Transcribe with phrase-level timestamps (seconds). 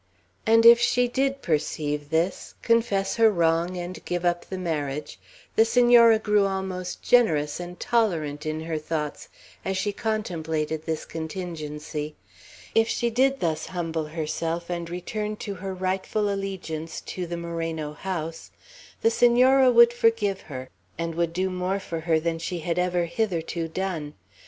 [0.47, 5.19] And if she did perceive this, confess her wrong, and give up the marriage,
[5.55, 9.29] the Senora grew almost generous and tolerant in her thoughts
[9.63, 12.15] as she contemplated this contingency,
[12.73, 17.93] if she did thus humble herself and return to her rightful allegiance to the Moreno
[17.93, 18.49] house,
[19.03, 23.05] the Senora would forgive her, and would do more for her than she had ever
[23.05, 24.15] hitherto done.